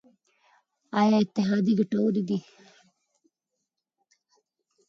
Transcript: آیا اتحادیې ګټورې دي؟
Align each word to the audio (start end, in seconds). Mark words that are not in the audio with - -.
آیا 0.99 1.17
اتحادیې 1.23 1.73
ګټورې 1.79 2.21
دي؟ 2.27 2.37